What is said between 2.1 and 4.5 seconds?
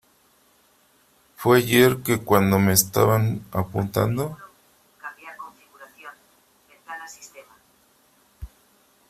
cuando me estaban apuntando